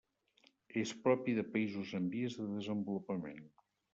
[0.83, 3.45] És propi de països en vies de desenvolupament.